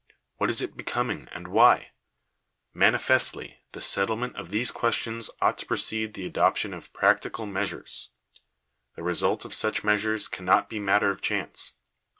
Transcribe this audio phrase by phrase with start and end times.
[0.37, 1.91] what is it be coming, and why?
[2.73, 8.09] Manifestly the settlement of these ques tions ought to precede the adoption of "practical measures."
[8.95, 11.73] The result of such measures cannot be matter of chance.